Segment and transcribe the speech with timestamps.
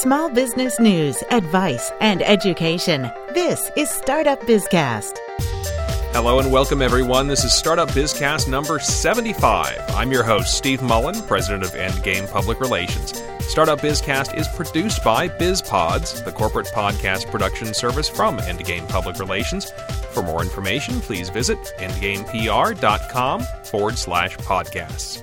[0.00, 3.10] Small business news, advice, and education.
[3.32, 5.16] This is Startup Bizcast.
[6.12, 7.28] Hello and welcome, everyone.
[7.28, 9.80] This is Startup Bizcast number 75.
[9.94, 13.22] I'm your host, Steve Mullen, president of Endgame Public Relations.
[13.40, 19.70] Startup Bizcast is produced by BizPods, the corporate podcast production service from Endgame Public Relations.
[20.10, 25.22] For more information, please visit endgamepr.com forward slash podcasts.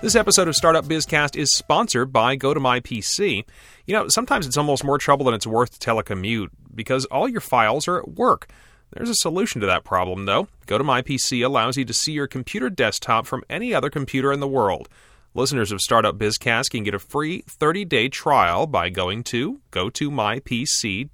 [0.00, 3.44] This episode of Startup Bizcast is sponsored by GoToMyPC.
[3.86, 7.40] You know, sometimes it's almost more trouble than it's worth to telecommute because all your
[7.40, 8.48] files are at work.
[8.92, 10.48] There's a solution to that problem, though.
[10.66, 14.90] GoToMyPC allows you to see your computer desktop from any other computer in the world.
[15.32, 21.06] Listeners of Startup Bizcast can get a free 30-day trial by going to gotomypc.com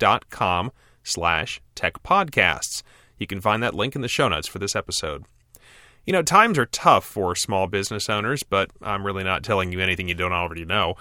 [1.05, 2.83] slash techpodcasts.
[3.19, 5.24] You can find that link in the show notes for this episode.
[6.10, 9.78] You know, times are tough for small business owners, but I'm really not telling you
[9.78, 10.96] anything you don't already know.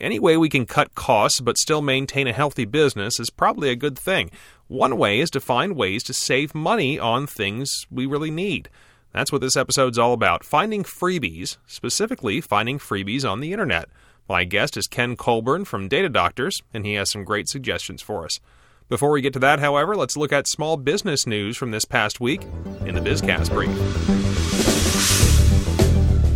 [0.00, 3.76] Any way we can cut costs but still maintain a healthy business is probably a
[3.76, 4.32] good thing.
[4.66, 8.68] One way is to find ways to save money on things we really need.
[9.12, 13.88] That's what this episode's all about finding freebies, specifically finding freebies on the internet.
[14.28, 18.24] My guest is Ken Colburn from Data Doctors, and he has some great suggestions for
[18.24, 18.40] us.
[18.88, 22.20] Before we get to that, however, let's look at small business news from this past
[22.20, 22.44] week
[22.86, 23.68] in the Bizcast Brief.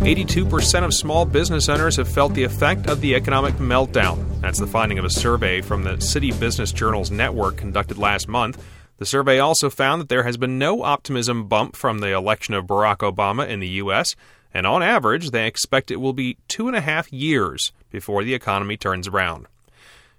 [0.03, 4.39] 82% of small business owners have felt the effect of the economic meltdown.
[4.43, 8.63] That's the finding of a survey from the City Business Journals Network conducted last month.
[8.99, 12.67] The survey also found that there has been no optimism bump from the election of
[12.67, 14.15] Barack Obama in the U.S.,
[14.53, 18.35] and on average, they expect it will be two and a half years before the
[18.35, 19.47] economy turns around.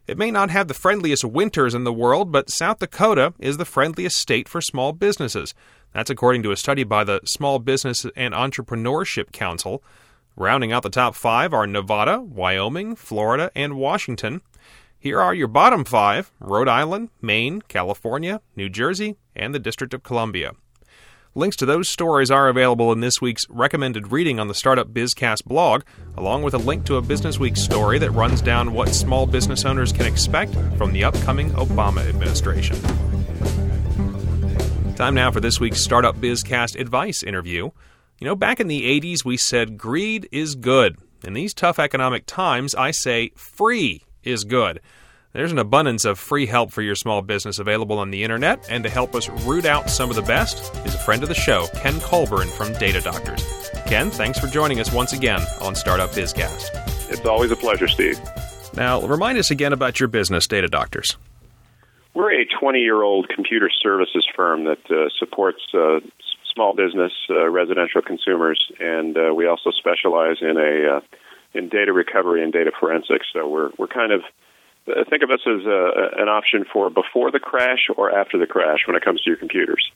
[0.06, 3.64] It may not have the friendliest winters in the world, but South Dakota is the
[3.64, 5.54] friendliest state for small businesses.
[5.94, 9.82] That's according to a study by the Small Business and Entrepreneurship Council.
[10.36, 14.42] Rounding out the top five are Nevada, Wyoming, Florida, and Washington.
[15.00, 20.04] Here are your bottom five Rhode Island, Maine, California, New Jersey, and the District of
[20.04, 20.52] Columbia.
[21.36, 25.46] Links to those stories are available in this week's recommended reading on the Startup Bizcast
[25.46, 25.82] blog,
[26.16, 29.66] along with a link to a Business Week story that runs down what small business
[29.66, 32.80] owners can expect from the upcoming Obama administration.
[34.94, 37.72] Time now for this week's Startup Bizcast advice interview.
[38.20, 41.00] You know, back in the 80s, we said greed is good.
[41.24, 44.82] In these tough economic times, I say free is good.
[45.34, 48.84] There's an abundance of free help for your small business available on the internet, and
[48.84, 51.66] to help us root out some of the best is a friend of the show,
[51.74, 53.44] Ken Colburn from Data Doctors.
[53.88, 56.70] Ken, thanks for joining us once again on Startup Bizcast.
[57.10, 58.20] It's always a pleasure, Steve.
[58.76, 61.18] Now, remind us again about your business, Data Doctors.
[62.14, 66.00] We're a 20 year old computer services firm that uh, supports uh,
[66.54, 71.02] small business, uh, residential consumers, and uh, we also specialize in a uh,
[71.56, 73.26] in data recovery and data forensics.
[73.34, 74.22] So we're we're kind of
[75.10, 78.80] think of us as a, an option for before the crash or after the crash
[78.88, 79.92] when it comes to your computers.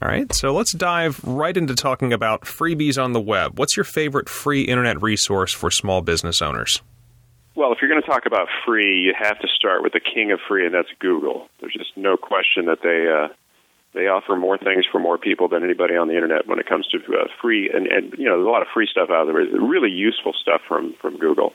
[0.00, 3.58] All right, so let's dive right into talking about freebies on the web.
[3.58, 6.82] What's your favorite free internet resource for small business owners?
[7.56, 10.30] Well, if you're going to talk about free, you have to start with the king
[10.30, 11.48] of free, and that's Google.
[11.60, 13.34] There's just no question that they uh,
[13.94, 16.86] they offer more things for more people than anybody on the internet when it comes
[16.88, 17.68] to uh, free.
[17.68, 19.34] And, and you know, there's a lot of free stuff out there.
[19.34, 21.52] Really useful stuff from from Google.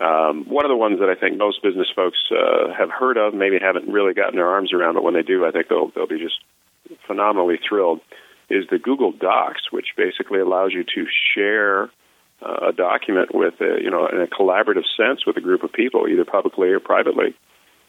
[0.00, 3.34] Um, one of the ones that I think most business folks uh, have heard of,
[3.34, 6.06] maybe haven't really gotten their arms around, but when they do, I think they'll they'll
[6.06, 6.38] be just
[7.06, 8.00] phenomenally thrilled.
[8.48, 11.90] Is the Google Docs, which basically allows you to share
[12.40, 15.72] uh, a document with a, you know in a collaborative sense with a group of
[15.72, 17.34] people, either publicly or privately.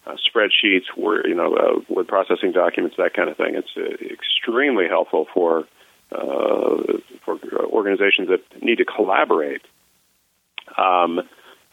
[0.08, 3.54] Uh, spreadsheets, word, you know, uh, word processing documents, that kind of thing.
[3.56, 5.66] It's uh, extremely helpful for
[6.12, 9.62] uh, for organizations that need to collaborate.
[10.78, 11.22] Um,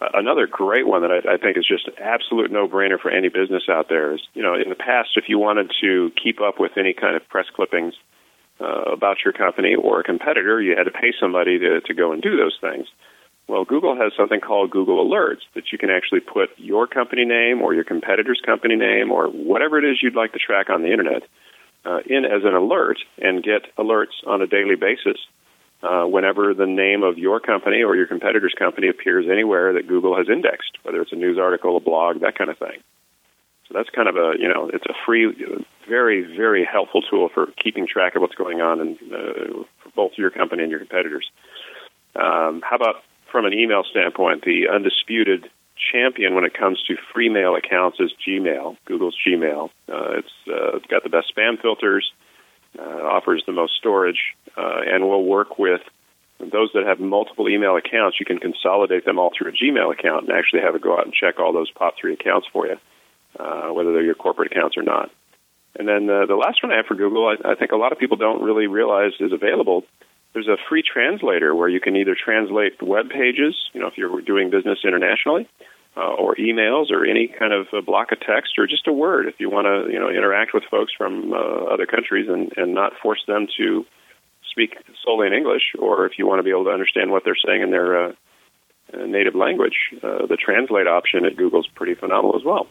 [0.00, 3.64] another great one that I, I think is just an absolute no-brainer for any business
[3.68, 6.72] out there is, you know, in the past, if you wanted to keep up with
[6.76, 7.94] any kind of press clippings
[8.60, 12.12] uh, about your company or a competitor, you had to pay somebody to, to go
[12.12, 12.86] and do those things.
[13.48, 17.62] Well, Google has something called Google Alerts that you can actually put your company name
[17.62, 20.90] or your competitor's company name or whatever it is you'd like to track on the
[20.90, 21.22] internet
[21.84, 25.16] uh, in as an alert and get alerts on a daily basis
[25.82, 30.16] uh, whenever the name of your company or your competitor's company appears anywhere that Google
[30.16, 32.80] has indexed, whether it's a news article, a blog, that kind of thing.
[33.68, 35.34] So that's kind of a you know it's a free,
[35.88, 40.12] very very helpful tool for keeping track of what's going on in, uh, for both
[40.16, 41.28] your company and your competitors.
[42.14, 45.50] Um, how about from an email standpoint, the undisputed
[45.92, 49.68] champion when it comes to free mail accounts is Gmail, Google's Gmail.
[49.88, 52.10] Uh, it's uh, got the best spam filters,
[52.82, 55.80] offers the most storage, uh, and will work with
[56.38, 60.28] those that have multiple email accounts, you can consolidate them all through a Gmail account
[60.28, 62.76] and actually have it go out and check all those POP3 accounts for you,
[63.38, 65.10] uh, whether they're your corporate accounts or not.
[65.78, 67.92] And then uh, the last one I have for Google, I, I think a lot
[67.92, 69.84] of people don't really realize is available.
[70.32, 74.20] There's a free translator where you can either translate web pages, you know, if you're
[74.20, 75.48] doing business internationally,
[75.96, 79.34] uh, or emails, or any kind of block of text, or just a word if
[79.38, 82.92] you want to, you know, interact with folks from uh, other countries and, and not
[83.02, 83.84] force them to
[84.50, 87.36] speak solely in English, or if you want to be able to understand what they're
[87.46, 88.12] saying in their uh,
[88.94, 92.66] native language, uh, the translate option at Google is pretty phenomenal as well.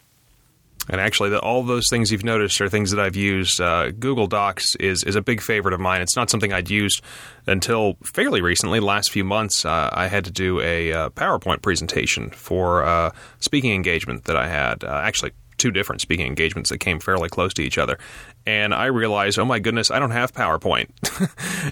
[0.88, 3.60] And actually, the, all those things you've noticed are things that I've used.
[3.60, 6.00] Uh, Google Docs is is a big favorite of mine.
[6.00, 7.02] It's not something I'd used
[7.46, 8.80] until fairly recently.
[8.80, 13.10] Last few months, uh, I had to do a uh, PowerPoint presentation for a uh,
[13.40, 14.84] speaking engagement that I had.
[14.84, 17.98] Uh, actually, two different speaking engagements that came fairly close to each other.
[18.46, 20.88] And I realized, oh my goodness, I don't have PowerPoint.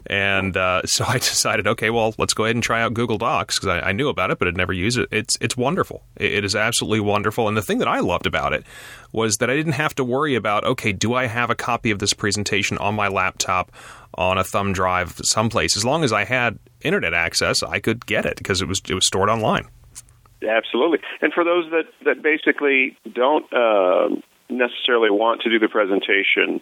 [0.06, 3.58] and uh, so I decided, okay, well, let's go ahead and try out Google Docs
[3.58, 5.08] because I, I, knew about it but had never used it.
[5.12, 6.02] It's it's wonderful.
[6.16, 7.46] It, it is absolutely wonderful.
[7.46, 8.64] And the thing that I loved about it
[9.12, 12.00] was that I didn't have to worry about, okay, do I have a copy of
[12.00, 13.70] this presentation on my laptop?
[14.16, 15.76] on a thumb drive someplace.
[15.76, 18.94] As long as I had internet access, I could get it because it was it
[18.94, 19.66] was stored online.
[20.44, 20.98] Absolutely.
[21.20, 24.08] And for those that, that basically don't uh,
[24.48, 26.60] necessarily want to do the presentation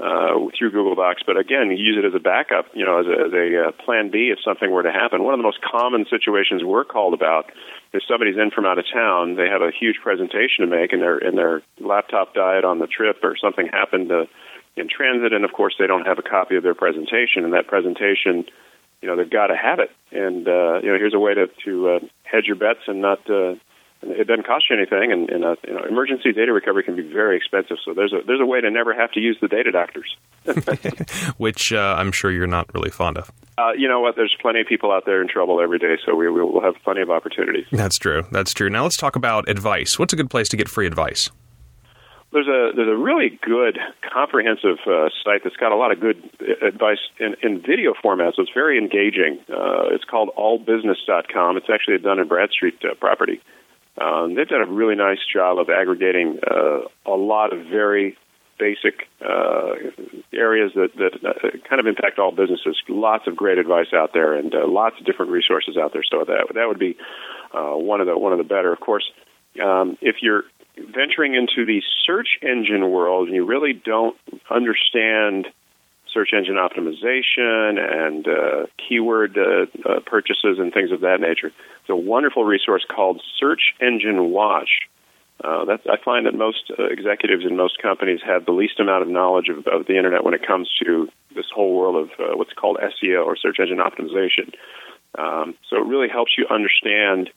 [0.00, 3.26] uh, through Google Docs, but again, use it as a backup, you know, as a,
[3.26, 5.22] as a uh, plan B if something were to happen.
[5.22, 7.52] One of the most common situations we're called about
[7.92, 11.00] is somebody's in from out of town, they have a huge presentation to make, and
[11.00, 14.26] their and their laptop died on the trip, or something happened to,
[14.76, 17.68] in transit, and of course they don't have a copy of their presentation, and that
[17.68, 18.44] presentation
[19.02, 19.90] you know they've got to have it.
[20.10, 23.28] And uh, you know, here's a way to to uh, hedge your bets and not.
[23.28, 23.56] Uh,
[24.04, 27.02] it doesn't cost you anything, and, and uh, you know, emergency data recovery can be
[27.02, 27.76] very expensive.
[27.84, 30.16] So there's a there's a way to never have to use the data doctors,
[31.36, 33.30] which uh, I'm sure you're not really fond of.
[33.58, 34.16] Uh, you know what?
[34.16, 37.00] There's plenty of people out there in trouble every day, so we will have plenty
[37.00, 37.66] of opportunities.
[37.70, 38.24] That's true.
[38.32, 38.70] That's true.
[38.70, 39.98] Now let's talk about advice.
[39.98, 41.30] What's a good place to get free advice?
[42.32, 43.78] There's a there's a really good
[44.12, 46.18] comprehensive uh, site that's got a lot of good
[46.62, 49.38] advice in, in video format, so it's very engaging.
[49.48, 51.56] Uh, it's called allbusiness.com.
[51.56, 53.40] It's actually a Dun and Bradstreet uh, property.
[54.00, 58.16] Um, they've done a really nice job of aggregating uh, a lot of very
[58.58, 59.74] basic uh,
[60.32, 62.80] areas that, that uh, kind of impact all businesses.
[62.88, 66.04] Lots of great advice out there, and uh, lots of different resources out there.
[66.10, 66.96] So that that would be
[67.52, 68.72] uh, one of the one of the better.
[68.72, 69.04] Of course,
[69.62, 70.44] um, if you're
[70.76, 74.16] venturing into the search engine world and you really don't
[74.50, 75.46] understand
[76.12, 81.90] search engine optimization and uh, keyword uh, uh, purchases and things of that nature, it's
[81.90, 84.80] a wonderful resource called Search Engine Watch.
[85.42, 89.08] Uh, I find that most uh, executives in most companies have the least amount of
[89.08, 92.52] knowledge of, of the internet when it comes to this whole world of uh, what's
[92.52, 94.54] called SEO or search engine optimization.
[95.18, 97.30] Um, so it really helps you understand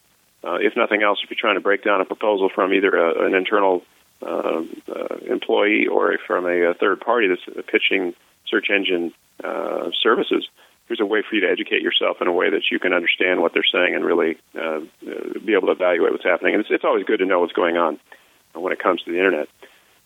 [0.45, 3.25] uh, if nothing else, if you're trying to break down a proposal from either a,
[3.25, 3.83] an internal
[4.21, 8.13] uh, uh, employee or from a, a, third party that's pitching
[8.47, 9.13] search engine
[9.43, 10.47] uh, services,
[10.87, 13.41] there's a way for you to educate yourself in a way that you can understand
[13.41, 16.53] what they're saying and really be able to evaluate what's happening.
[16.53, 17.99] And it's, it's always good to know what's going on
[18.53, 19.49] when it comes to the internet.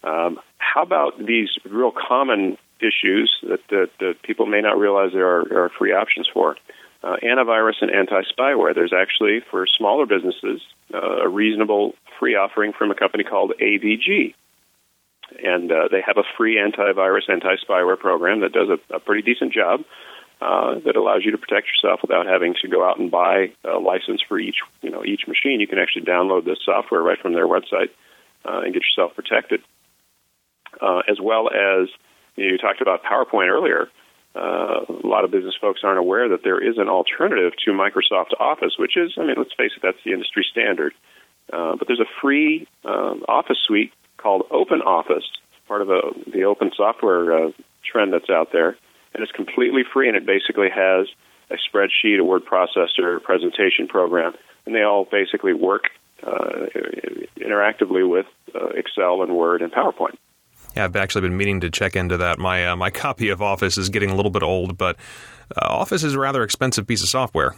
[0.04, 5.28] Um, how about these real common issues that, that, that people may not realize there
[5.28, 6.56] are, are free options for?
[7.04, 8.76] Uh, antivirus and anti spyware.
[8.76, 10.62] There's actually, for smaller businesses,
[10.94, 14.34] uh, a reasonable free offering from a company called AVG.
[15.44, 19.22] And uh, they have a free antivirus, anti spyware program that does a, a pretty
[19.22, 19.82] decent job.
[20.42, 23.78] Uh, that allows you to protect yourself without having to go out and buy a
[23.78, 25.60] license for each, you know, each machine.
[25.60, 27.90] You can actually download this software right from their website
[28.46, 29.60] uh, and get yourself protected.
[30.80, 31.90] Uh, as well as
[32.38, 33.90] you, know, you talked about PowerPoint earlier
[34.40, 38.32] uh, a lot of business folks aren't aware that there is an alternative to Microsoft
[38.40, 40.94] Office, which is, I mean, let's face it, that's the industry standard.
[41.52, 45.26] Uh, but there's a free uh, Office suite called Open Office,
[45.68, 47.52] part of a, the open software uh,
[47.84, 48.78] trend that's out there,
[49.14, 51.08] and it's completely free, and it basically has
[51.50, 54.34] a spreadsheet, a word processor, a presentation program,
[54.66, 55.90] and they all basically work
[56.22, 56.68] uh,
[57.38, 60.18] interactively with uh, Excel and Word and PowerPoint.
[60.80, 62.40] Yeah, I've actually been meaning to check into that.
[62.40, 64.96] My uh, my copy of Office is getting a little bit old, but
[65.58, 67.54] uh, Office is a rather expensive piece of software.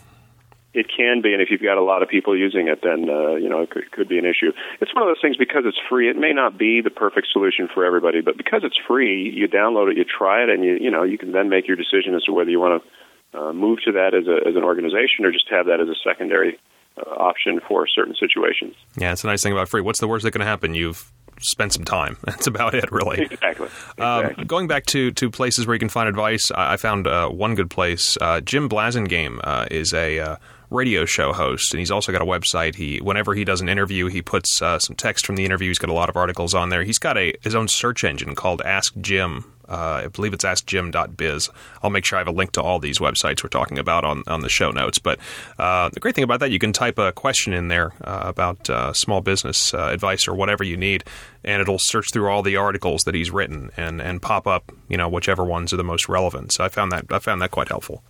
[0.73, 3.35] It can be, and if you've got a lot of people using it, then uh,
[3.35, 4.53] you know it could, could be an issue.
[4.79, 6.09] It's one of those things because it's free.
[6.09, 9.91] It may not be the perfect solution for everybody, but because it's free, you download
[9.91, 12.23] it, you try it, and you you know you can then make your decision as
[12.23, 15.31] to whether you want to uh, move to that as a as an organization or
[15.31, 16.57] just have that as a secondary
[16.97, 18.73] uh, option for certain situations.
[18.97, 19.81] Yeah, it's a nice thing about free.
[19.81, 20.73] What's the worst that can happen?
[20.73, 22.17] You've spend some time.
[22.23, 23.23] That's about it, really.
[23.23, 23.67] Exactly.
[23.97, 24.45] Um, exactly.
[24.45, 27.55] going back to, to places where you can find advice, I, I found uh, one
[27.55, 28.17] good place.
[28.19, 30.35] Uh, Jim Blasingame uh, is a uh,
[30.71, 32.75] radio show host, and he's also got a website.
[32.75, 35.67] He whenever he does an interview, he puts uh, some text from the interview.
[35.67, 36.83] He's got a lot of articles on there.
[36.83, 39.50] He's got a his own search engine called Ask Jim.
[39.67, 41.49] Uh, I believe it's askjim.biz.
[41.81, 44.23] I'll make sure I have a link to all these websites we're talking about on,
[44.27, 44.99] on the show notes.
[44.99, 45.19] But
[45.57, 48.69] uh, the great thing about that, you can type a question in there uh, about
[48.69, 51.03] uh, small business uh, advice or whatever you need,
[51.43, 54.97] and it'll search through all the articles that he's written and, and pop up, you
[54.97, 56.53] know, whichever ones are the most relevant.
[56.53, 58.03] So I found that I found that quite helpful.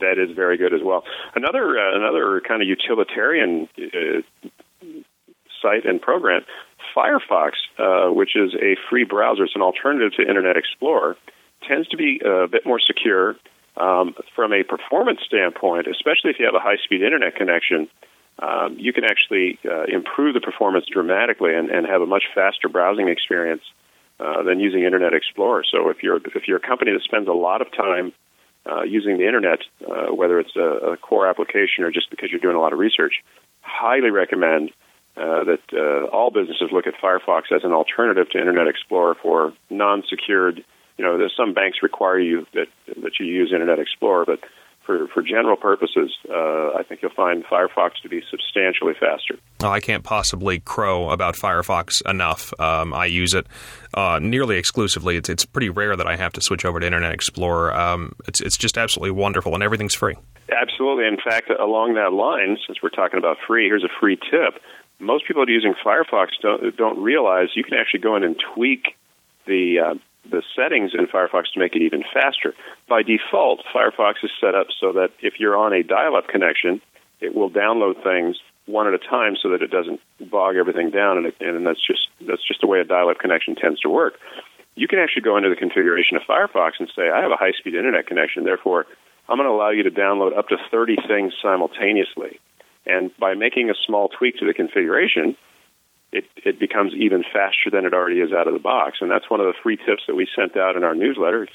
[0.00, 1.04] that is very good as well.
[1.34, 3.68] Another uh, another kind of utilitarian
[5.62, 6.42] site and program,
[6.94, 9.44] Firefox, uh, which is a free browser.
[9.44, 11.16] It's an alternative to Internet Explorer.
[11.66, 13.36] Tends to be a bit more secure
[13.76, 17.88] um, from a performance standpoint, especially if you have a high-speed internet connection.
[18.38, 22.68] Um, you can actually uh, improve the performance dramatically and, and have a much faster
[22.68, 23.62] browsing experience
[24.18, 25.64] uh, than using Internet Explorer.
[25.70, 28.12] So if you're if you're a company that spends a lot of time
[28.70, 32.40] uh, using the internet, uh, whether it's a, a, core application or just because you're
[32.40, 33.14] doing a lot of research,
[33.62, 34.70] highly recommend
[35.20, 39.52] uh, that uh, all businesses look at Firefox as an alternative to Internet Explorer for
[39.68, 40.64] non-secured.
[40.96, 42.66] You know, there's some banks require you that
[43.02, 44.40] that you use Internet Explorer, but
[44.90, 49.36] for, for general purposes, uh, I think you'll find Firefox to be substantially faster.
[49.62, 52.52] Oh, I can't possibly crow about Firefox enough.
[52.58, 53.46] Um, I use it
[53.94, 55.16] uh, nearly exclusively.
[55.16, 57.72] It's, it's pretty rare that I have to switch over to Internet Explorer.
[57.72, 60.16] Um, it's, it's just absolutely wonderful, and everything's free.
[60.50, 61.06] Absolutely.
[61.06, 64.60] In fact, along that line, since we're talking about free, here's a free tip.
[65.00, 68.36] Most people that are using Firefox don't, don't realize you can actually go in and
[68.54, 68.96] tweak
[69.46, 69.94] the uh,
[70.30, 72.54] the settings in Firefox to make it even faster.
[72.88, 76.82] By default, Firefox is set up so that if you're on a dial-up connection,
[77.20, 81.16] it will download things one at a time so that it doesn't bog everything down,
[81.16, 84.18] and, it, and that's just that's just the way a dial-up connection tends to work.
[84.76, 87.74] You can actually go into the configuration of Firefox and say, I have a high-speed
[87.74, 88.86] internet connection, therefore
[89.28, 92.40] I'm going to allow you to download up to 30 things simultaneously.
[92.90, 95.36] And by making a small tweak to the configuration,
[96.12, 98.98] it, it becomes even faster than it already is out of the box.
[99.00, 101.46] And that's one of the free tips that we sent out in our newsletter.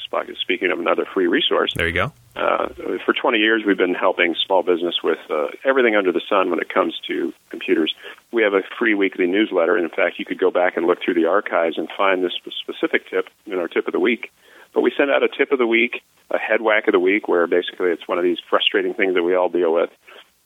[0.42, 1.74] Speaking of another free resource.
[1.76, 2.14] There you go.
[2.36, 2.70] Uh,
[3.06, 6.60] for 20 years, we've been helping small business with uh, everything under the sun when
[6.60, 7.94] it comes to computers.
[8.32, 9.76] We have a free weekly newsletter.
[9.76, 12.34] And in fact, you could go back and look through the archives and find this
[12.62, 14.32] specific tip in our tip of the week.
[14.74, 17.28] But we send out a tip of the week, a head whack of the week,
[17.28, 19.90] where basically it's one of these frustrating things that we all deal with,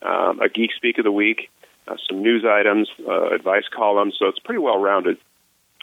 [0.02, 1.50] um, a geek speak of the week,
[1.88, 4.16] uh, some news items, uh, advice columns.
[4.20, 5.18] So it's pretty well rounded.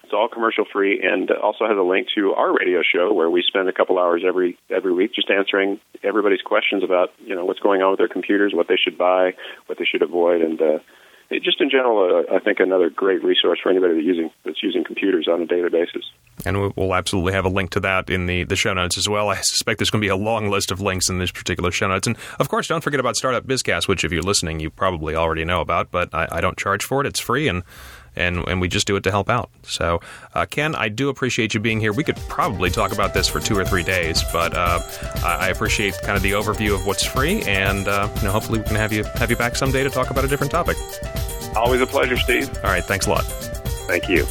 [0.04, 3.42] It's all commercial free, and also has a link to our radio show where we
[3.42, 7.58] spend a couple hours every every week just answering everybody's questions about you know what's
[7.58, 9.34] going on with their computers, what they should buy,
[9.66, 10.78] what they should avoid, and uh,
[11.28, 14.62] it, just in general, uh, I think another great resource for anybody that using that's
[14.62, 16.04] using computers on a daily basis.
[16.44, 19.30] And we'll absolutely have a link to that in the, the show notes as well.
[19.30, 21.88] I suspect there's going to be a long list of links in this particular show
[21.88, 22.06] notes.
[22.06, 25.44] And of course, don't forget about Startup Bizcast, which if you're listening, you probably already
[25.44, 27.06] know about, but I, I don't charge for it.
[27.06, 27.62] It's free and
[28.16, 29.50] and and we just do it to help out.
[29.62, 30.00] So,
[30.34, 31.92] uh, Ken, I do appreciate you being here.
[31.92, 34.80] We could probably talk about this for two or three days, but uh,
[35.22, 38.64] I appreciate kind of the overview of what's free, and uh, you know, hopefully we
[38.64, 40.76] can have you have you back someday to talk about a different topic.
[41.54, 42.48] Always a pleasure, Steve.
[42.64, 43.24] All right, thanks a lot.
[43.86, 44.26] Thank you.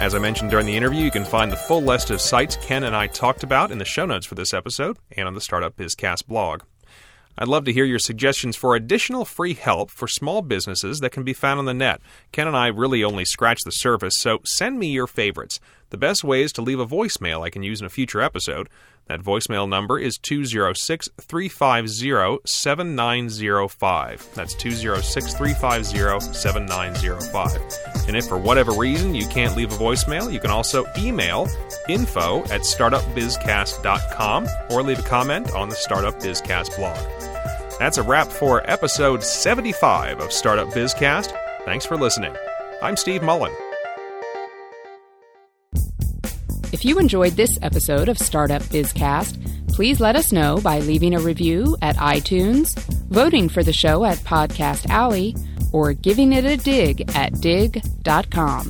[0.00, 2.84] As I mentioned during the interview, you can find the full list of sites Ken
[2.84, 5.76] and I talked about in the show notes for this episode and on the Startup
[5.76, 6.62] Bizcast blog.
[7.36, 11.22] I'd love to hear your suggestions for additional free help for small businesses that can
[11.22, 12.00] be found on the net.
[12.32, 15.60] Ken and I really only scratch the surface, so send me your favorites.
[15.90, 18.70] The best way is to leave a voicemail I can use in a future episode.
[19.10, 24.34] That voicemail number is 206 350 7905.
[24.34, 28.06] That's 206 350 7905.
[28.06, 31.48] And if for whatever reason you can't leave a voicemail, you can also email
[31.88, 37.00] info at startupbizcast.com or leave a comment on the Startup Bizcast blog.
[37.80, 41.36] That's a wrap for episode 75 of Startup Bizcast.
[41.64, 42.36] Thanks for listening.
[42.80, 43.52] I'm Steve Mullen.
[46.72, 51.20] If you enjoyed this episode of Startup Bizcast, please let us know by leaving a
[51.20, 52.78] review at iTunes,
[53.10, 55.34] voting for the show at Podcast Alley,
[55.72, 58.68] or giving it a dig at digg.com.